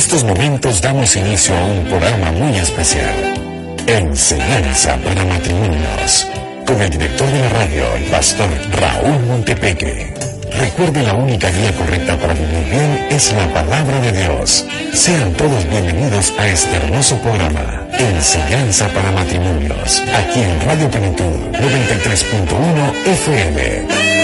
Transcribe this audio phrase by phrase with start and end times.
[0.00, 3.14] estos momentos damos inicio a un programa muy especial.
[3.86, 6.26] Enseñanza para matrimonios.
[6.66, 8.48] Con el director de la radio, el pastor
[8.80, 10.14] Raúl Montepeque.
[10.58, 14.64] Recuerde la única guía correcta para vivir bien es la palabra de Dios.
[14.94, 17.86] Sean todos bienvenidos a este hermoso programa.
[17.98, 20.02] Enseñanza para matrimonios.
[20.14, 24.19] Aquí en Radio Plenitud 93.1 FM.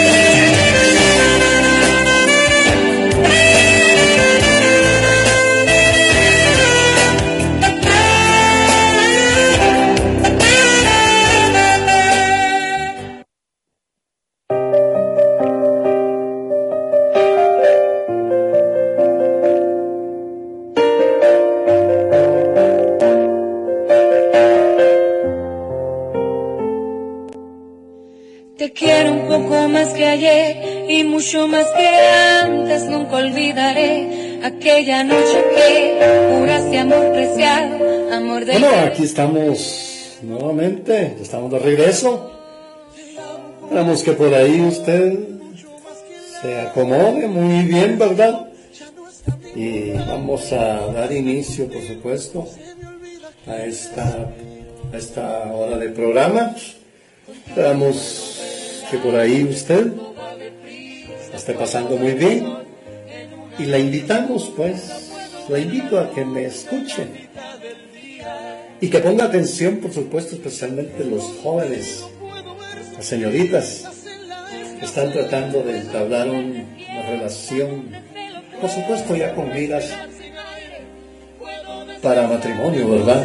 [38.16, 42.30] Amor de Bueno, aquí estamos nuevamente, estamos de regreso.
[43.62, 45.18] Esperamos que por ahí usted
[46.40, 48.46] se acomode muy bien, ¿verdad?
[49.54, 52.48] Y vamos a dar inicio, por supuesto,
[53.46, 54.30] a esta,
[54.92, 56.54] a esta hora de programa.
[57.48, 58.40] Esperamos
[58.90, 59.92] que por ahí usted
[61.30, 62.66] la esté pasando muy bien.
[63.58, 65.10] Y la invitamos, pues,
[65.48, 67.06] la invito a que me escuche.
[68.80, 72.04] Y que ponga atención, por supuesto, especialmente los jóvenes,
[72.94, 73.84] las señoritas,
[74.78, 77.90] que están tratando de entablar un- una relación,
[78.60, 79.90] por supuesto, ya con vidas
[82.02, 83.24] para matrimonio, ¿verdad?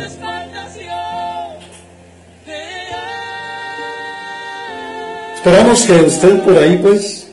[5.35, 7.27] Esperamos que usted por ahí, pues,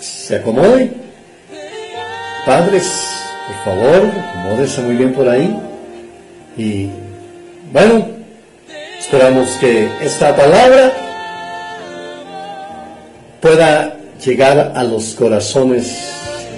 [0.00, 0.90] se acomode.
[2.46, 2.90] Padres,
[3.46, 5.58] por favor, acomódese muy bien por ahí.
[6.56, 6.88] Y,
[7.72, 8.06] bueno,
[8.98, 10.92] esperamos que esta palabra
[13.40, 15.96] pueda llegar a los corazones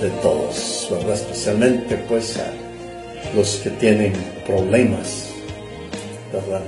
[0.00, 1.14] de todos, ¿verdad?
[1.14, 4.12] Especialmente, pues, a los que tienen
[4.46, 5.28] problemas,
[6.32, 6.60] ¿verdad?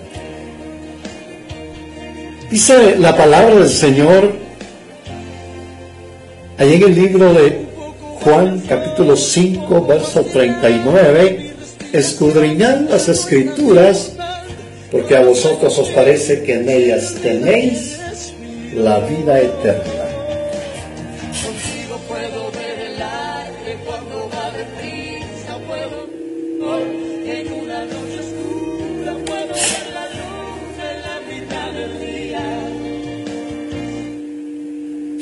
[2.51, 4.33] Dice la palabra del Señor
[6.59, 7.65] ahí en el libro de
[8.21, 11.55] Juan capítulo 5 verso 39,
[11.93, 14.13] escudriñad las escrituras
[14.93, 17.97] porque a vosotros os parece que en ellas tenéis
[18.75, 20.05] la vida eterna.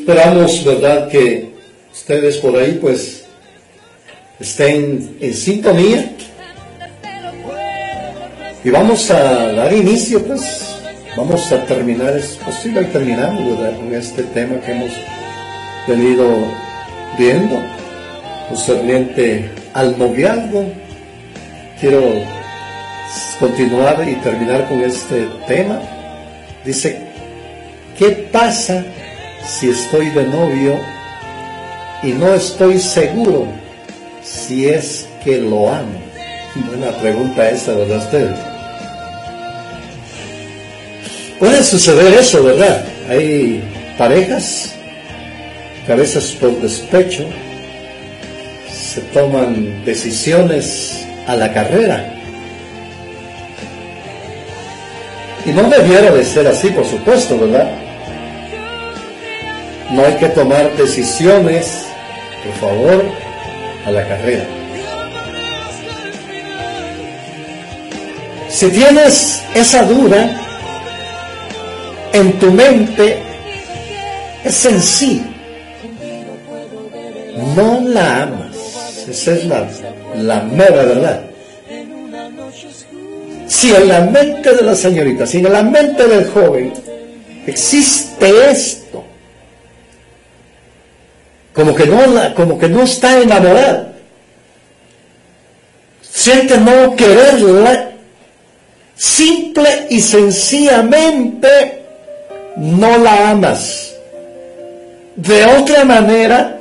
[0.01, 1.51] Esperamos, ¿verdad?, que
[1.93, 3.25] ustedes por ahí pues
[4.41, 6.17] estén en sintonía
[8.63, 10.77] y vamos a dar inicio, pues
[11.17, 14.91] vamos a terminar, es posible terminamos, ¿verdad?, con este tema que hemos
[15.89, 16.45] venido
[17.19, 17.57] viendo,
[18.49, 20.65] concerniente al noviazgo.
[21.81, 22.03] Quiero
[23.39, 25.81] continuar y terminar con este tema.
[26.65, 27.01] Dice,
[27.99, 28.85] ¿qué pasa
[29.47, 30.79] si estoy de novio
[32.03, 33.47] y no estoy seguro
[34.23, 35.99] si es que lo amo?
[36.69, 38.50] Buena pregunta esa, ¿verdad usted?
[41.41, 42.85] Puede suceder eso, ¿verdad?
[43.09, 43.63] Hay
[43.97, 44.75] parejas
[45.87, 47.25] que a veces por despecho
[48.71, 52.13] se toman decisiones a la carrera.
[55.47, 57.71] Y no debiera de ser así, por supuesto, ¿verdad?
[59.93, 61.87] No hay que tomar decisiones,
[62.45, 63.05] por favor,
[63.87, 64.45] a la carrera.
[68.51, 70.49] Si tienes esa duda
[72.13, 73.19] en tu mente,
[74.45, 75.25] es sencillo.
[77.55, 78.57] No la amas.
[79.09, 79.69] Esa es la,
[80.17, 81.23] la mera verdad.
[83.47, 86.73] Si en la mente de la señorita, si en la mente del joven
[87.47, 89.05] existe esto,
[91.53, 93.89] como que no, la, como que no está enamorado,
[96.01, 97.91] siente no quererla,
[98.95, 101.80] simple y sencillamente
[102.57, 103.95] no la amas.
[105.17, 106.59] De otra manera,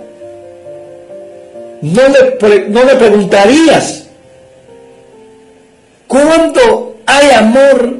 [1.81, 4.07] no le, no le preguntarías,
[6.07, 7.93] cuando hay amor,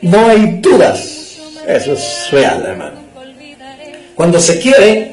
[0.00, 1.38] no hay dudas.
[1.66, 3.00] Eso es real, hermano.
[4.14, 5.12] Cuando se quiere,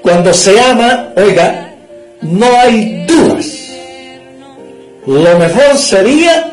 [0.00, 1.74] cuando se ama, oiga,
[2.22, 3.46] no hay dudas.
[5.06, 6.52] Lo mejor sería,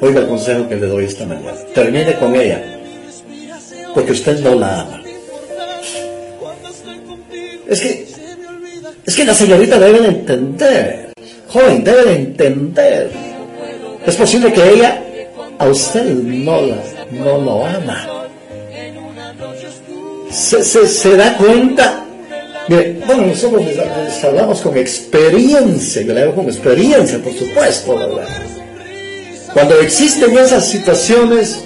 [0.00, 2.77] oiga el consejo que le doy esta mañana, termine con ella,
[3.94, 5.02] porque usted no la ama.
[7.68, 8.06] Es que,
[9.06, 11.12] es que la señorita debe de entender,
[11.48, 13.10] joven, debe de entender.
[14.06, 15.02] Es posible que ella
[15.58, 16.76] a usted no, la,
[17.10, 18.06] no lo ama.
[20.30, 22.04] Se, se, se da cuenta
[22.68, 28.28] Mire, bueno, nosotros les, hablamos con experiencia, yo le hago con experiencia, por supuesto, ¿verdad?
[29.54, 31.64] Cuando existen esas situaciones,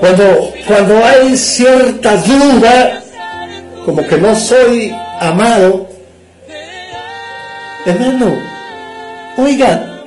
[0.00, 3.02] cuando, cuando hay cierta duda,
[3.84, 5.86] como que no soy amado,
[7.84, 8.34] hermano,
[9.36, 10.02] oiga,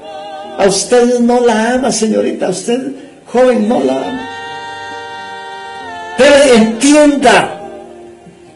[0.58, 2.80] a usted no la ama, señorita, a usted,
[3.32, 4.30] joven, no la ama.
[6.18, 7.62] Pero entienda,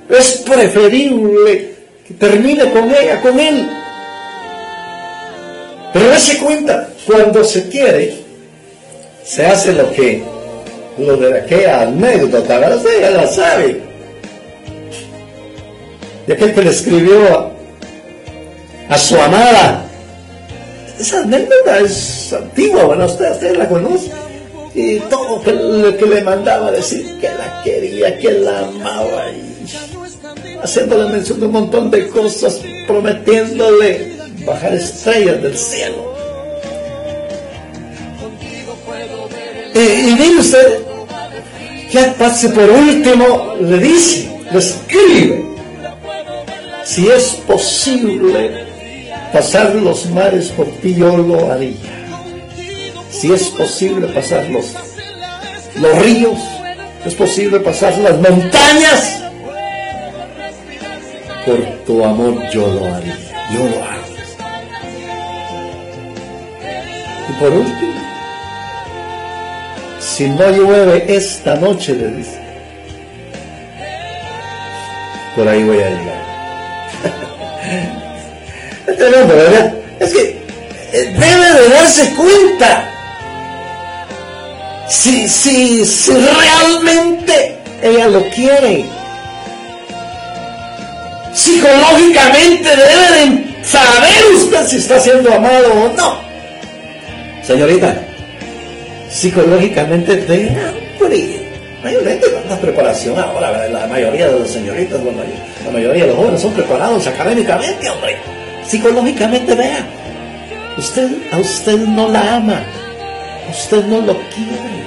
[0.09, 1.75] es preferible
[2.07, 3.69] que termine con ella, con él.
[5.93, 8.23] Pero dése cuenta, cuando se quiere,
[9.23, 10.23] se hace lo que,
[10.97, 12.81] lo de aquella anécdota, ¿verdad?
[12.97, 13.81] Ella la sabe.
[16.25, 17.51] De aquel que le escribió
[18.89, 19.85] a, su amada.
[20.99, 24.11] Esa anécdota es antigua, bueno, usted, usted la conoce.
[24.73, 29.31] Y todo lo que le mandaba decir que la quería, que la amaba.
[29.31, 29.57] Y
[30.61, 36.13] haciéndole mención de un montón de cosas, prometiéndole bajar estrellas del cielo.
[39.75, 40.86] Y, y usted,
[41.91, 45.45] ya pase por último, le dice, le escribe,
[46.83, 48.65] si es posible
[49.31, 51.75] pasar los mares por ti, yo lo haría.
[53.09, 54.73] Si es posible pasar los,
[55.75, 56.39] los ríos,
[57.05, 59.21] es posible pasar las montañas,
[61.45, 63.13] por tu amor yo lo haré,
[63.53, 64.07] yo lo hago.
[67.29, 67.86] Y por último,
[70.17, 72.39] si no llueve esta noche, le dice,
[75.35, 76.27] por ahí voy a llegar.
[79.27, 79.75] ¿verdad?
[79.99, 80.41] Es que
[80.93, 82.89] eh, debe de darse cuenta
[84.89, 88.85] si, si, si realmente ella lo quiere
[91.31, 96.19] psicológicamente debe de saber usted si está siendo amado o no.
[97.43, 98.06] Señorita,
[99.17, 101.47] psicológicamente debe haber
[101.83, 104.99] mayormente tanta preparación ahora, la mayoría de las señoritas,
[105.65, 108.17] la mayoría de los jóvenes son preparados académicamente, hombre.
[108.65, 109.87] Psicológicamente, vea,
[110.77, 112.63] usted, a usted no la ama,
[113.49, 114.77] usted no lo quiere.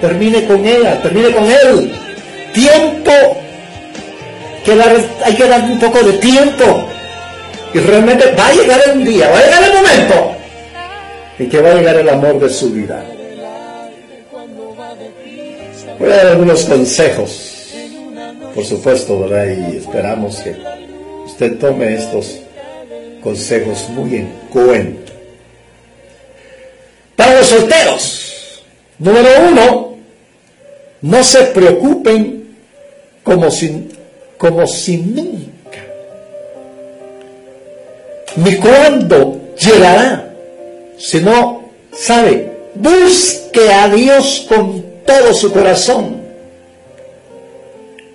[0.00, 1.92] Termine con ella, termine con él.
[2.52, 3.12] Tiempo
[4.64, 4.72] que
[5.24, 6.88] hay que darle un poco de tiempo.
[7.72, 10.36] Y realmente va a llegar un día, va a llegar el momento
[11.38, 13.04] y que va a llegar el amor de su vida.
[15.98, 17.72] Voy a dar algunos consejos,
[18.54, 19.46] por supuesto, ¿verdad?
[19.46, 20.56] Y esperamos que
[21.24, 22.40] usted tome estos
[23.22, 25.12] consejos muy en cuenta.
[27.16, 28.64] Para los solteros,
[28.98, 29.96] número uno,
[31.02, 32.56] no se preocupen
[33.22, 33.88] como si
[34.42, 35.78] como si nunca.
[38.34, 40.34] Ni cuándo llegará,
[40.98, 46.22] sino, sabe, busque a Dios con todo su corazón.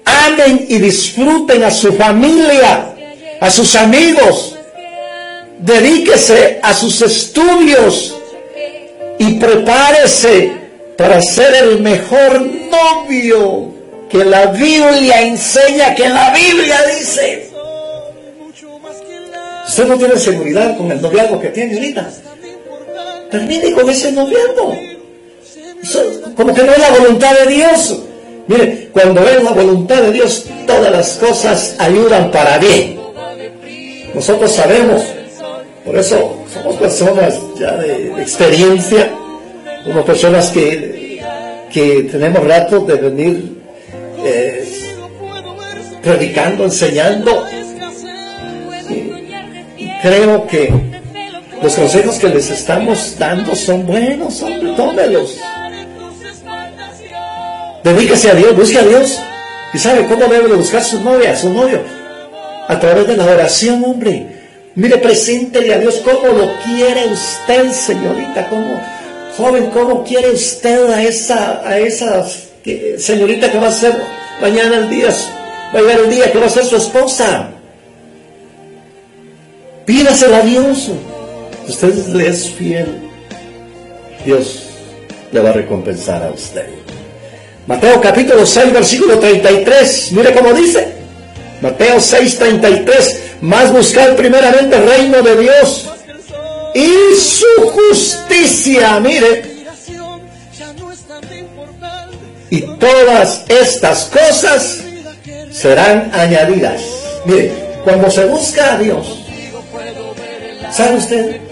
[0.05, 2.95] Amen y disfruten a su familia,
[3.39, 4.55] a sus amigos.
[5.59, 8.15] Dedíquese a sus estudios
[9.17, 10.51] y prepárese
[10.97, 13.73] para ser el mejor novio
[14.09, 17.49] que la Biblia enseña, que la Biblia dice.
[19.67, 22.09] Usted no tiene seguridad con el noviazgo que tiene ahorita.
[23.29, 24.96] Termine con ese noviazgo.
[26.35, 27.97] Como que no es la voluntad de Dios.
[28.47, 32.97] Mire, cuando es la voluntad de Dios, todas las cosas ayudan para bien.
[34.13, 35.03] Nosotros sabemos
[35.85, 39.09] Por eso somos personas ya de, experiencia,
[39.85, 41.21] como personas que,
[41.71, 43.57] que tenemos rato de venir
[44.25, 44.67] eh,
[46.03, 47.45] predicando, enseñando.
[49.77, 50.73] Y creo que
[51.61, 55.39] los consejos que les estamos dando son buenos, hombre, tómelos.
[57.87, 59.17] Dedíquese a Dios, busque a Dios.
[59.73, 61.79] ¿Y sabe cómo debe de buscar su novia, su novio?
[62.67, 64.27] A través de la oración, hombre.
[64.75, 68.81] Mire, preséntele a Dios cómo lo quiere usted, señorita, cómo,
[69.37, 72.27] joven, cómo quiere usted a esa, a esa
[72.65, 73.95] eh, señorita que va a ser
[74.41, 75.07] mañana el día,
[75.73, 77.51] va a llegar el día que va a ser su esposa.
[79.85, 80.91] Pídasela a Dios.
[81.69, 82.87] Usted le es fiel.
[84.25, 84.67] Dios
[85.31, 86.86] le va a recompensar a usted.
[87.67, 90.11] Mateo capítulo 6, versículo 33.
[90.13, 90.87] Mire cómo dice.
[91.61, 93.19] Mateo 6, 33.
[93.41, 95.89] Más buscar primeramente el reino de Dios
[96.73, 98.99] y su justicia.
[99.01, 99.57] Mire.
[102.49, 104.79] Y todas estas cosas
[105.51, 106.81] serán añadidas.
[107.25, 107.51] Mire,
[107.83, 109.25] cuando se busca a Dios,
[110.71, 111.46] ¿sabe usted?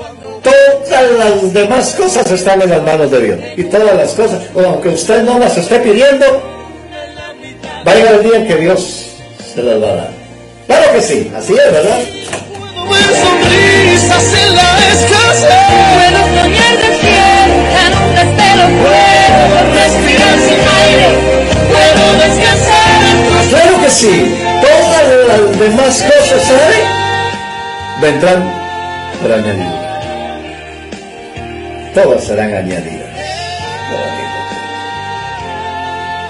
[0.46, 3.40] Todas las demás cosas están en las manos de Dios.
[3.58, 6.26] Y todas las cosas, aunque usted no las esté pidiendo,
[7.86, 9.08] va a llegar el día en que Dios
[9.54, 10.10] se las va a dar.
[10.68, 12.00] Claro que sí, así es, ¿verdad?
[12.90, 14.76] Ver sonrisas en la
[23.50, 24.36] Claro que sí.
[24.62, 26.76] Todas las demás cosas, ¿sabe?
[28.02, 28.54] Vendrán
[29.22, 29.85] por añadidura.
[31.96, 33.08] Todas serán añadidas.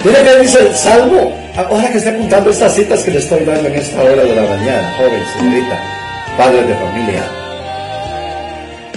[0.03, 1.35] Mira que dice el Salmo.
[1.57, 4.41] Ahora que está apuntando estas citas que le estoy dando en esta hora de la
[4.43, 5.79] mañana, joven, señorita,
[6.37, 7.23] padre de familia.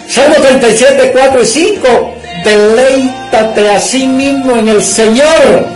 [0.08, 2.14] Salmo 37, 4 y 5.
[2.44, 5.66] Deleítate a sí mismo en el Señor.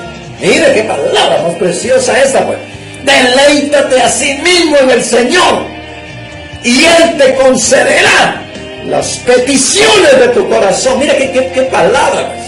[0.42, 2.58] Mire qué palabra más preciosa esta, pues.
[3.04, 5.64] Deleítate a sí mismo en el Señor.
[6.64, 8.41] Y Él te concederá
[8.86, 10.98] las peticiones de tu corazón.
[10.98, 12.32] Mira qué, qué, qué palabra.
[12.34, 12.42] pues.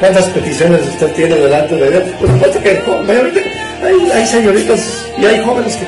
[0.00, 2.02] ¿Cuántas peticiones usted tiene delante de Dios?
[2.18, 5.86] Por supuesto que hay, hay señoritas y hay jóvenes que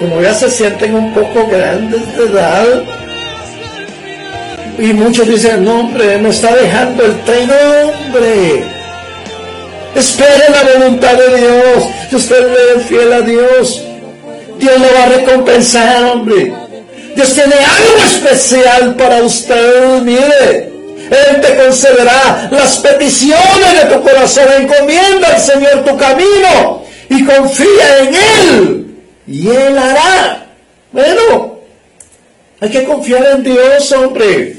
[0.00, 2.84] como ya se sienten un poco grandes de edad
[4.78, 8.64] y muchos dicen, no hombre, me está dejando el tren, hombre.
[9.94, 11.84] Espere la voluntad de Dios.
[12.10, 13.83] Si usted es fiel a Dios,
[14.64, 16.50] Dios le va a recompensar, hombre.
[17.14, 20.72] Dios tiene algo especial para usted, mire.
[21.10, 24.46] Él te concederá las peticiones de tu corazón.
[24.58, 28.86] Encomienda al Señor tu camino y confía en Él.
[29.26, 30.46] Y Él hará.
[30.92, 31.58] Bueno,
[32.60, 34.56] hay que confiar en Dios, hombre.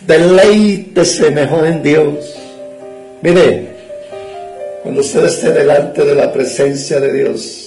[0.00, 2.14] Deleítese mejor en Dios.
[3.22, 3.68] Mire,
[4.82, 7.63] cuando usted esté delante de la presencia de Dios,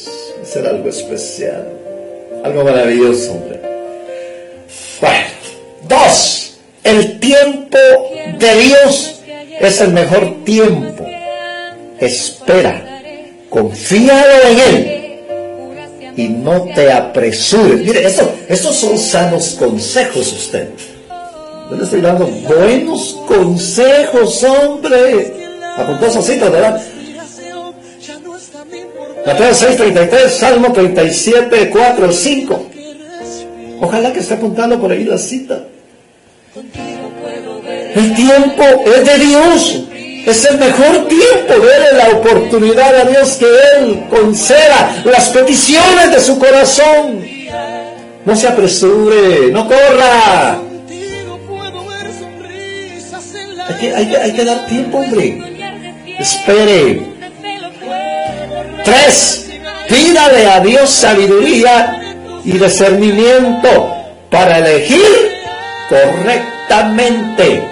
[0.47, 1.67] será algo especial,
[2.43, 3.59] algo maravilloso, hombre.
[5.01, 5.25] Bueno,
[5.87, 7.77] dos, el tiempo
[8.39, 9.21] de Dios
[9.59, 11.05] es el mejor tiempo.
[11.99, 13.01] Espera,
[13.49, 14.97] confíalo en Él
[16.15, 17.81] y no te apresures.
[17.81, 20.69] Mire, esto, estos son sanos consejos usted.
[21.69, 25.33] Yo le estoy dando buenos consejos, hombre.
[25.77, 26.07] Apuntó
[26.51, 26.81] ¿verdad?
[29.27, 32.65] Mateo 6:33, Salmo 37, 4, 5.
[33.81, 35.63] Ojalá que esté apuntando por ahí la cita.
[37.95, 39.81] El tiempo es de Dios.
[40.25, 41.53] Es el mejor tiempo.
[41.53, 43.45] Dele la oportunidad a Dios que
[43.77, 47.21] Él conceda las peticiones de su corazón.
[48.25, 50.59] No se apresure, no corra.
[53.67, 55.41] Hay que, hay que- hay que dar tiempo, hombre.
[56.17, 57.16] Espere.
[58.87, 59.49] Tres,
[59.89, 61.99] pídale a Dios sabiduría
[62.45, 63.93] y discernimiento
[64.31, 65.03] para elegir
[65.89, 67.67] correctamente.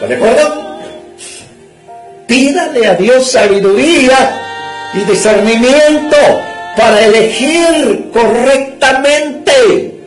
[0.00, 0.80] ¿Lo recuerdo?
[2.26, 4.40] Pídale a Dios sabiduría
[4.94, 6.16] y discernimiento
[6.74, 10.00] para elegir correctamente.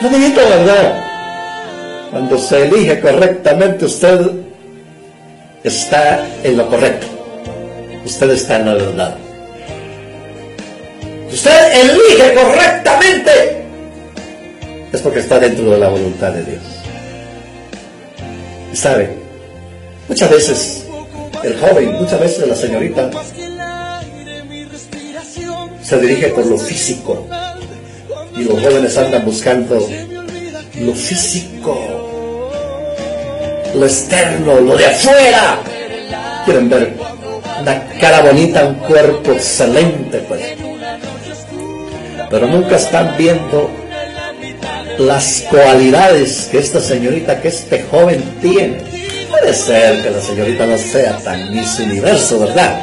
[0.00, 1.04] No digo verdad.
[2.12, 4.30] Cuando se elige correctamente, usted
[5.64, 7.16] está en lo correcto.
[8.06, 9.16] Usted está en la verdad.
[11.28, 13.64] Usted elige correctamente,
[14.92, 16.62] es porque está dentro de la voluntad de Dios.
[18.72, 19.10] Y sabe,
[20.08, 20.84] muchas veces
[21.42, 23.10] el joven, muchas veces la señorita,
[25.82, 27.26] se dirige por lo físico.
[28.36, 29.84] Y los jóvenes andan buscando
[30.80, 31.76] lo físico,
[33.74, 35.58] lo externo, lo de afuera.
[36.44, 37.15] Quieren ver
[37.60, 40.42] una cara bonita, un cuerpo excelente, pues.
[42.30, 43.70] Pero nunca están viendo
[44.98, 48.78] las cualidades que esta señorita, que este joven tiene.
[49.30, 52.80] Puede ser que la señorita no sea tan Miss Universo, ¿verdad?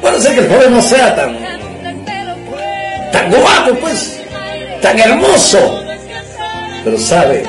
[0.00, 1.36] Puede ser que el joven no sea tan,
[3.12, 4.20] tan guapo, pues,
[4.80, 5.82] tan hermoso.
[6.84, 7.42] Pero sabe,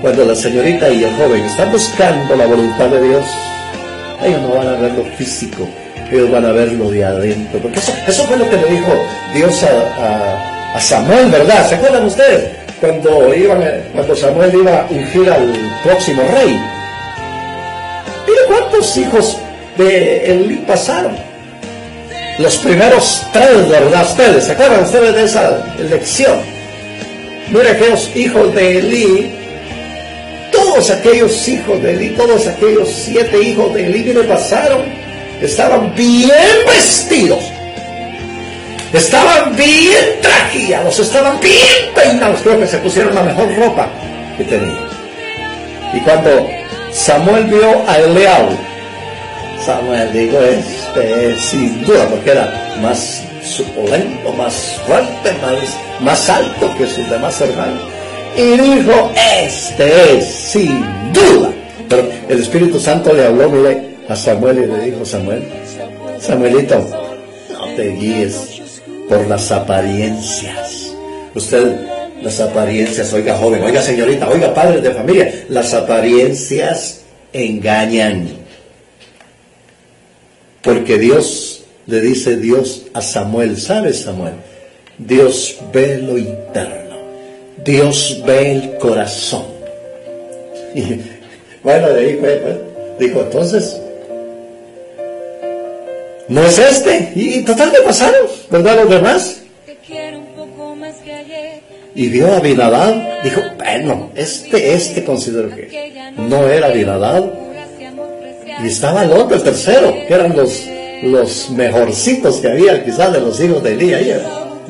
[0.00, 3.24] cuando la señorita y el joven están buscando la voluntad de Dios,
[4.22, 5.68] ellos no van a ver lo físico,
[6.10, 7.60] ellos van a ver lo de adentro.
[7.60, 8.92] Porque eso, eso fue lo que le dijo
[9.34, 11.68] Dios a, a, Samuel, ¿verdad?
[11.68, 12.50] ¿Se acuerdan ustedes?
[12.80, 16.60] Cuando, iban, cuando Samuel iba a ungir al próximo rey.
[18.26, 19.38] Mire cuántos hijos
[19.76, 21.16] de Elí pasaron.
[22.38, 24.04] Los primeros tres, ¿verdad?
[24.04, 26.38] Ustedes, ¿se acuerdan ustedes de esa elección?
[27.50, 29.37] Mire aquellos hijos de Elí
[30.78, 34.84] todos aquellos hijos de Eli, todos aquellos siete hijos de Eli que le pasaron,
[35.42, 36.30] estaban bien
[36.68, 37.40] vestidos,
[38.92, 43.88] estaban bien trajeados, estaban bien peinados, creo que se pusieron la mejor ropa
[44.36, 44.78] que tenían.
[45.94, 46.48] Y cuando
[46.92, 48.50] Samuel vio a Eliab,
[49.66, 54.54] Samuel dijo, este sin duda, porque era más suculento, más
[54.86, 57.97] fuerte, más, más alto que sus demás hermanos
[58.38, 60.80] y dijo, este es sin
[61.12, 61.52] duda.
[61.88, 63.50] Pero el Espíritu Santo le habló
[64.08, 65.42] a Samuel y le dijo, Samuel,
[66.20, 66.78] Samuelito,
[67.52, 68.60] no te guíes
[69.08, 70.92] por las apariencias.
[71.34, 71.80] Usted,
[72.22, 77.00] las apariencias, oiga joven, oiga señorita, oiga padres de familia, las apariencias
[77.32, 78.28] engañan.
[80.62, 84.34] Porque Dios, le dice Dios a Samuel, ¿sabes Samuel?
[84.98, 86.87] Dios ve lo interno.
[87.68, 89.44] Dios ve el corazón.
[90.74, 91.02] Y,
[91.62, 92.62] bueno, de ahí fue,
[92.98, 93.78] dijo, entonces,
[96.28, 97.12] no es este.
[97.14, 98.76] Y, total de pasaron, ¿verdad?
[98.76, 99.42] Los demás.
[101.94, 107.22] Y vio a Binadad, dijo, bueno, este, este considero que no era Binadad.
[108.62, 110.64] Y estaba el otro, el tercero, que eran los,
[111.02, 114.22] los mejorcitos que había quizás de los hijos de Elías,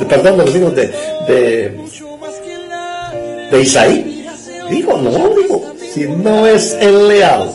[0.09, 0.89] perdón, de los hijos de,
[1.29, 2.08] de
[3.51, 4.27] de Isaí.
[4.71, 7.51] Digo, no, digo, si no es el leal,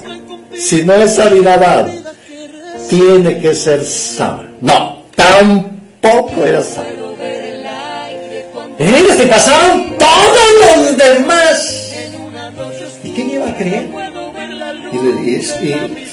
[0.58, 1.88] si no es Abinadab,
[2.90, 4.58] tiene que ser Sam.
[4.62, 6.86] No, tampoco era Sam.
[8.80, 11.92] Ellos se pasaron todos los demás.
[13.04, 13.90] ¿Y quién iba a creer?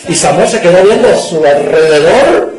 [0.09, 2.55] Y, Samuel se quedó viendo a su alrededor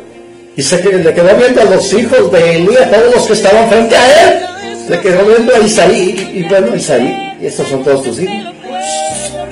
[0.56, 3.96] y se le quedó viendo a los hijos de Elías, todos los que estaban frente
[3.96, 4.51] a él.
[4.88, 8.52] Le quedó viendo a Isaí, y, bueno, Isaí, ¿y estos son todos tus hijos?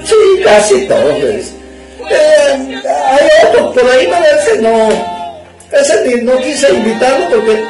[0.05, 1.19] Sí, casi todos.
[1.19, 4.09] Eh, hay otro, por ahí
[4.43, 4.89] ese no,
[5.71, 7.65] ese no quise invitarlo porque,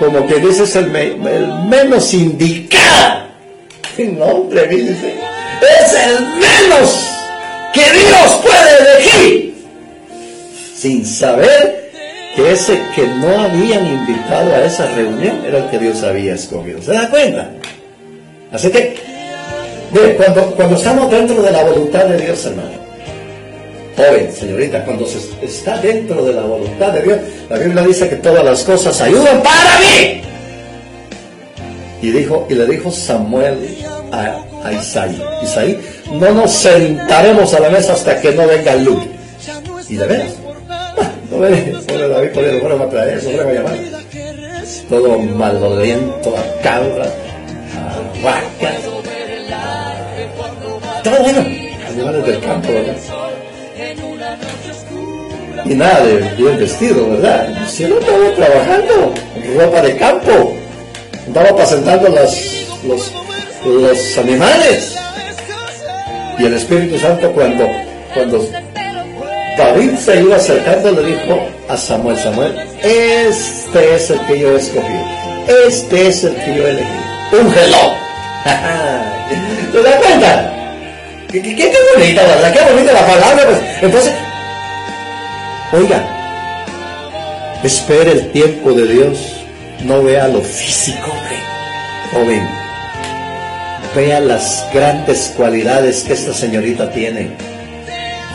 [0.00, 3.28] como que dice, es el, menos indicado.
[3.98, 5.14] No, hombre, dice,
[5.60, 7.08] es el menos
[7.72, 9.54] que Dios puede elegir,
[10.76, 11.87] sin saber
[12.38, 16.80] que ese que no habían invitado a esa reunión era el que Dios había escogido.
[16.80, 17.50] ¿Se da cuenta?
[18.52, 18.94] Así que,
[20.16, 22.70] cuando, cuando estamos dentro de la voluntad de Dios, hermano,
[23.96, 27.18] joven, señorita, cuando se está dentro de la voluntad de Dios,
[27.50, 30.22] la Biblia dice que todas las cosas ayudan para mí.
[32.02, 33.78] Y, dijo, y le dijo Samuel
[34.12, 35.80] a, a Isaí, Isaí,
[36.12, 39.02] no nos sentaremos a la mesa hasta que no venga el luz.
[39.88, 40.34] Y de veras,
[44.88, 47.06] Todo maloliento, a cabra, a
[48.22, 48.80] vacas,
[51.02, 51.40] todo bueno,
[51.88, 52.96] animales del campo, ¿verdad?
[55.64, 57.48] Y nada de bien vestido, ¿verdad?
[57.68, 59.14] Si no estaba trabajando,
[59.56, 60.54] ropa de campo,
[61.26, 63.12] estaba apacentando los, los,
[63.64, 64.96] los animales.
[66.38, 67.66] Y el Espíritu Santo cuando,
[68.14, 68.48] cuando
[69.58, 75.00] David se iba acercando, le dijo a Samuel, Samuel, este es el que yo escogí,
[75.66, 76.86] este es el que yo elegí,
[77.32, 77.94] un geló.
[79.72, 80.52] ¿Te das cuenta?
[81.32, 82.54] ¿Qué, qué, bonita, ¿verdad?
[82.54, 83.46] Qué bonita la palabra.
[83.46, 83.58] Pues.
[83.82, 84.12] Entonces,
[85.72, 86.04] oiga,
[87.64, 89.18] espere el tiempo de Dios,
[89.84, 91.12] no vea lo físico,
[92.12, 92.48] joven.
[93.96, 97.30] Vea las grandes cualidades que esta señorita tiene.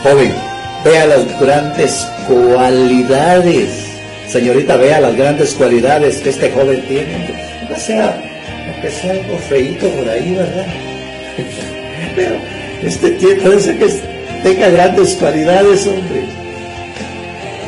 [0.02, 0.53] Joven,
[0.84, 3.94] Vea las grandes cualidades
[4.28, 7.30] Señorita, vea las grandes cualidades que este joven tiene.
[7.68, 8.20] No sea,
[8.66, 10.66] aunque sea algo feíto por ahí, ¿verdad?
[12.16, 12.36] Pero
[12.82, 13.86] este tiene, ser que
[14.42, 16.24] tenga grandes cualidades, hombre.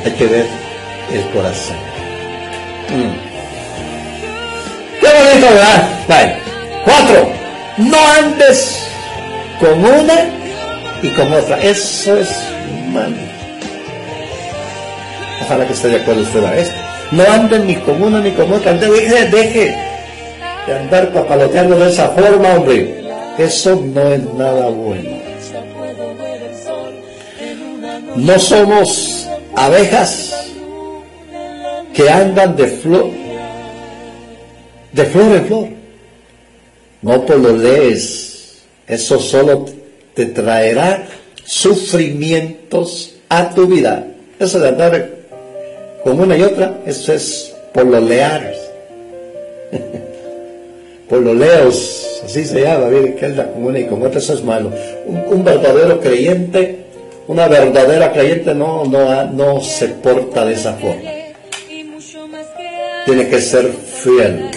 [0.04, 0.46] Hay que ver
[1.12, 1.76] el corazón.
[2.88, 3.14] Mm.
[5.00, 5.88] Qué bonito, ¿verdad?
[6.08, 6.36] Vale.
[6.84, 7.32] Cuatro.
[7.76, 8.88] No andes
[9.60, 10.24] con una
[11.02, 11.60] y con otra.
[11.62, 12.55] Eso es
[15.42, 16.76] Ojalá que esté de acuerdo usted a esto.
[17.12, 18.72] No anden ni con una ni con otra.
[18.74, 19.76] Deje,
[20.66, 23.04] de andar papaloteando de esa forma, hombre.
[23.38, 25.10] Eso no es nada bueno.
[28.16, 30.32] No somos abejas
[31.92, 33.10] que andan de flor,
[34.92, 35.68] de flor en flor.
[37.02, 37.24] No
[37.56, 38.62] lees.
[38.86, 39.66] Eso solo
[40.14, 41.06] te traerá
[41.46, 44.06] sufrimientos a tu vida.
[44.38, 45.10] Eso de andar
[46.04, 48.52] con una y otra, eso es pololear.
[51.08, 54.72] Pololeos, así se llama, miren que anda con una y con otra, eso es malo.
[55.06, 56.84] Un, verdadero creyente,
[57.28, 61.10] una verdadera creyente no, no, no se porta de esa forma.
[63.04, 64.50] Tiene que ser fiel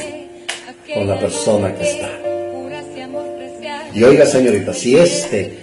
[0.91, 2.10] con la persona que está.
[3.93, 5.59] Y oiga, señorita, si este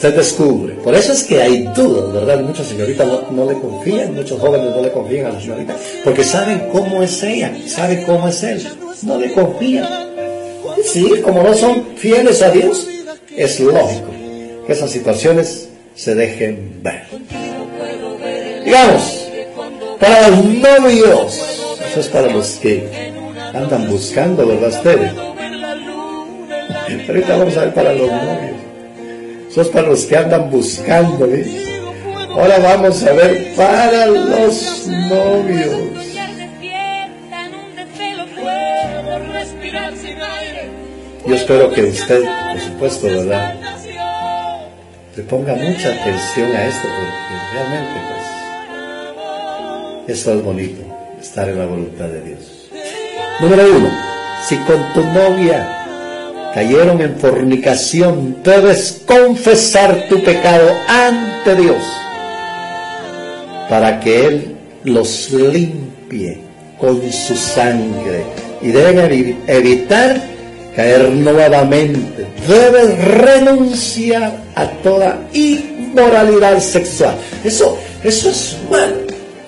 [0.00, 2.40] usted descubre, por eso es que hay dudas, ¿verdad?
[2.40, 6.70] Muchas señoritas no, le confían, muchos jóvenes no le confían a la señorita, porque saben
[6.72, 8.66] cómo es ella, saben cómo es él,
[9.02, 9.86] no le confían.
[10.82, 12.86] Sí, como no son fieles a Dios,
[13.36, 14.06] es lógico
[14.66, 17.02] que esas situaciones se dejen ver.
[18.64, 19.28] Digamos,
[20.00, 21.42] para los novios,
[21.90, 22.88] eso es para los que
[23.52, 25.12] andan buscando, ¿verdad ustedes?
[27.06, 28.69] Ahorita vamos a ver para los novios.
[29.50, 31.28] Eso es para los que andan buscando.
[32.30, 35.90] Ahora vamos a ver para los novios.
[41.26, 43.56] Yo espero que usted, por supuesto, ¿verdad?
[45.16, 48.00] Le ponga mucha atención a esto porque realmente,
[50.06, 50.82] pues, eso es bonito,
[51.20, 52.70] estar en la voluntad de Dios.
[53.40, 53.90] Número uno,
[54.48, 55.79] si con tu novia
[56.54, 61.82] cayeron en fornicación, debes confesar tu pecado ante Dios
[63.68, 66.40] para que Él los limpie
[66.78, 68.24] con su sangre
[68.60, 70.20] y deben evitar
[70.74, 72.26] caer nuevamente.
[72.48, 77.14] Debes renunciar a toda inmoralidad sexual.
[77.44, 78.96] Eso, eso es malo.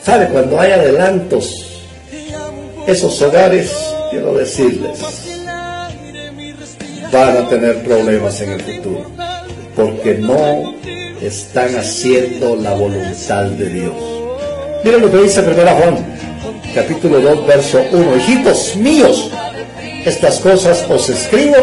[0.05, 0.29] ¿Sabe?
[0.29, 1.83] Cuando hay adelantos,
[2.87, 3.73] esos hogares,
[4.11, 4.99] quiero decirles,
[7.13, 9.05] van a tener problemas en el futuro,
[9.77, 10.75] porque no
[11.21, 13.95] están haciendo la voluntad de Dios.
[14.83, 16.17] Miren lo que dice 1 Juan,
[16.75, 18.17] capítulo 2, verso 1.
[18.17, 19.31] Hijitos míos,
[20.07, 21.55] estas cosas os escribo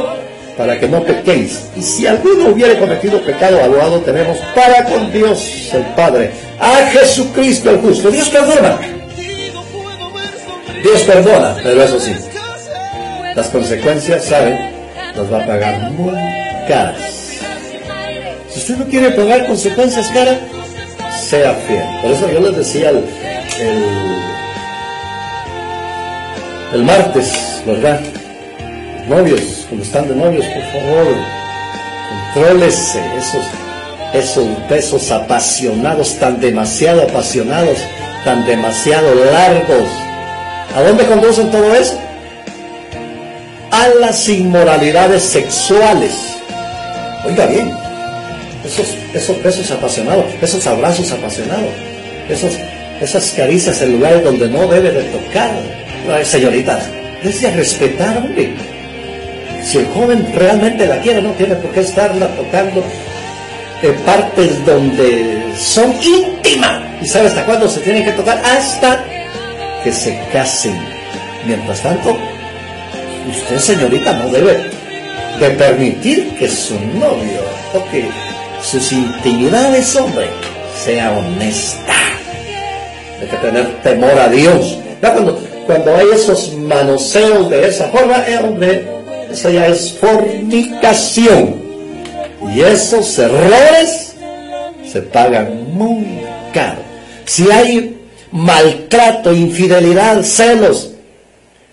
[0.55, 1.65] para que no pequéis.
[1.75, 7.71] Y si alguno hubiere cometido pecado, abogado tenemos para con Dios el Padre, a Jesucristo
[7.71, 8.11] el justo.
[8.11, 8.79] Dios perdona.
[10.83, 12.13] Dios perdona, pero eso sí,
[13.35, 14.78] las consecuencias, ¿saben?
[15.15, 16.13] Las va a pagar muy
[16.67, 17.01] caras.
[18.49, 20.37] Si usted no quiere pagar consecuencias caras,
[21.29, 21.83] sea fiel.
[22.01, 23.03] Por eso yo les decía el,
[26.73, 27.99] el, martes, ¿verdad?
[29.07, 31.07] novios, cuando están de novios, por favor,
[32.33, 33.43] contrólese esos,
[34.13, 37.77] esos besos apasionados, tan demasiado apasionados,
[38.23, 39.89] tan demasiado largos.
[40.75, 41.99] ¿A dónde conducen todo eso?
[43.71, 46.13] A las inmoralidades sexuales.
[47.25, 47.71] Oiga bien,
[48.65, 51.69] esos, esos besos apasionados, esos abrazos apasionados,
[52.29, 52.53] esos,
[53.01, 55.51] esas caricias en lugares donde no debe de tocar.
[56.23, 56.79] Señorita,
[57.23, 58.53] es de respetar, hombre.
[59.63, 62.83] Si el joven realmente la quiere, no tiene por qué estarla tocando
[63.81, 66.81] en partes donde son íntimas.
[67.01, 68.41] ¿Y sabe hasta cuándo se tienen que tocar?
[68.43, 69.03] Hasta
[69.83, 70.77] que se casen.
[71.45, 72.17] Mientras tanto,
[73.29, 74.57] usted señorita no debe
[75.39, 78.09] de permitir que su novio toque
[78.63, 80.27] sus intimidades, hombre,
[80.83, 81.93] sea honesta.
[83.21, 84.77] Hay que tener temor a Dios.
[84.99, 88.85] cuando, cuando hay esos manoseos de esa forma, eh,
[89.31, 91.69] eso ya es fornicación.
[92.53, 94.15] Y esos errores
[94.91, 96.21] se pagan muy
[96.53, 96.81] caro.
[97.25, 97.97] Si hay
[98.31, 100.91] maltrato, infidelidad, celos,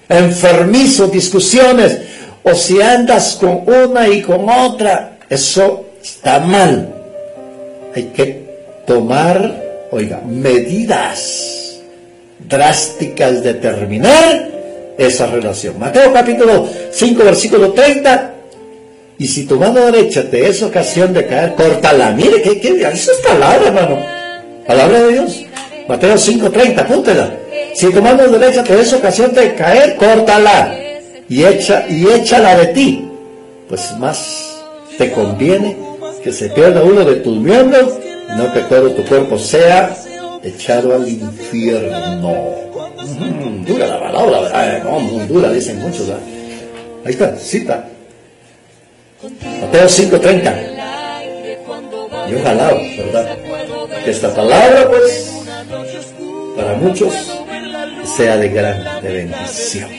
[0.08, 1.98] enfermizos, discusiones,
[2.42, 6.94] o si andas con una y con otra, eso está mal.
[7.94, 8.46] Hay que
[8.86, 11.80] tomar, oiga, medidas
[12.38, 14.48] drásticas de terminar
[14.96, 15.78] esa relación.
[15.78, 18.32] Mateo capítulo 5, versículo 30.
[19.18, 22.12] Y si tu mano derecha te es ocasión de caer, córtala.
[22.12, 23.98] Mire, ¿qué, qué, eso es palabra, hermano.
[24.66, 25.42] Palabra de Dios.
[25.88, 27.45] Mateo 5, 30, apúntela.
[27.74, 30.74] Si tu mano derecha te es ocasión de caer, córtala.
[31.28, 33.10] Y, echa, y échala de ti.
[33.68, 34.56] Pues más
[34.96, 35.76] te conviene
[36.22, 37.94] que se pierda uno de tus miembros,
[38.36, 39.94] no que todo tu cuerpo sea
[40.42, 42.34] echado al infierno.
[43.18, 44.82] Mm, dura la palabra, ¿verdad?
[44.84, 46.08] No, muy dura, dicen muchos.
[47.04, 47.88] Ahí está, cita.
[49.60, 50.54] Mateo 5:30.
[52.28, 53.36] Y ojalá, ¿verdad?
[54.04, 55.32] Que esta palabra, pues,
[56.56, 57.35] para muchos
[58.16, 59.90] sea de gran de bendición.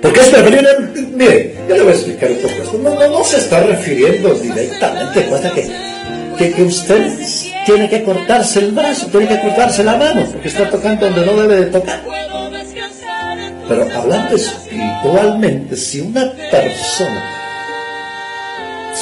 [0.00, 0.68] Porque es preferible,
[1.14, 2.78] mire, yo le voy a explicar un poco esto.
[2.78, 7.12] No, se está refiriendo directamente, cuenta que, que usted
[7.64, 11.36] tiene que cortarse el brazo, tiene que cortarse la mano, porque está tocando donde no
[11.42, 12.00] debe de tocar.
[13.68, 17.32] Pero hablando espiritualmente, si una persona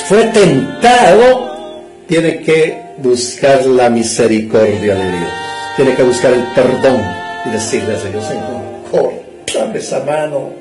[0.07, 5.33] fue tentado, tiene que buscar la misericordia de Dios,
[5.77, 10.53] tiene que buscar el perdón y decirle Señor, Señor, córtame esa mano,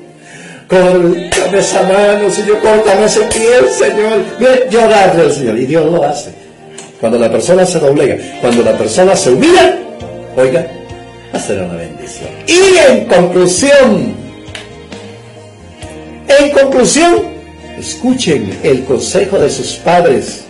[0.68, 4.68] córtame esa mano, Señor, córtame ese pie, Señor.
[4.70, 6.32] Llorarle al Señor, y Dios lo hace.
[7.00, 9.78] Cuando la persona se doblega, cuando la persona se humilla,
[10.36, 10.66] oiga,
[11.32, 12.28] va a ser una bendición.
[12.46, 14.14] Y en conclusión,
[16.28, 17.22] en conclusión,
[17.78, 20.44] escuchen el consejo de sus padres.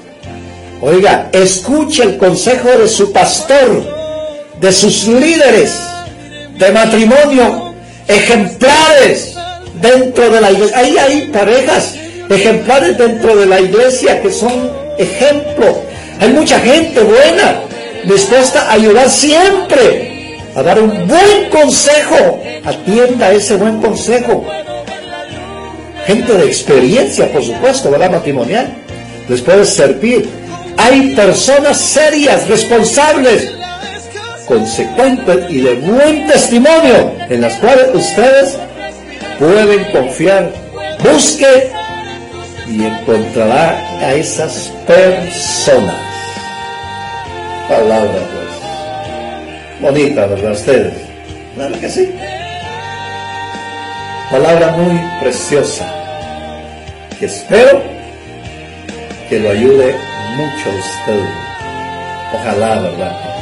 [0.80, 3.82] Oiga, escuche el consejo de su pastor,
[4.60, 5.93] de sus líderes
[6.58, 7.74] de matrimonio,
[8.06, 9.34] ejemplares
[9.80, 10.78] dentro de la iglesia.
[10.78, 11.94] Ahí hay parejas
[12.28, 15.82] ejemplares dentro de la iglesia que son ejemplo.
[16.20, 17.60] Hay mucha gente buena,
[18.04, 22.40] dispuesta a ayudar siempre, a dar un buen consejo.
[22.64, 24.46] Atienda ese buen consejo
[26.06, 28.10] gente de experiencia, por supuesto, ¿verdad?
[28.10, 28.74] Matrimonial.
[29.28, 30.28] Les puede servir.
[30.76, 33.52] Hay personas serias, responsables,
[34.46, 38.58] consecuentes y de buen testimonio en las cuales ustedes
[39.38, 40.50] pueden confiar.
[41.02, 41.72] Busque
[42.68, 45.96] y encontrará a esas personas.
[47.68, 49.80] Palabra, pues.
[49.80, 50.52] Bonita, ¿verdad?
[50.52, 50.94] Ustedes.
[51.54, 52.14] Claro que sí.
[54.30, 55.86] Palabra muy preciosa
[57.18, 57.82] que espero
[59.28, 59.94] que lo ayude
[60.36, 61.24] mucho a usted.
[62.34, 63.33] Ojalá, ¿verdad?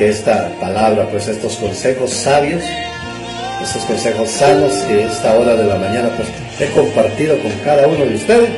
[0.00, 2.62] Que esta palabra, pues estos consejos sabios,
[3.62, 6.26] estos consejos sanos que esta hora de la mañana pues
[6.58, 8.48] he compartido con cada uno de ustedes,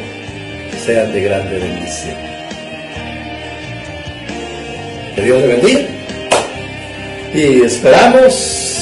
[0.87, 2.15] sean de grande bendición.
[5.17, 5.81] Que Dios le bendiga
[7.35, 8.79] y esperamos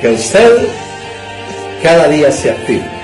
[0.00, 0.58] que usted
[1.82, 2.95] cada día se afirme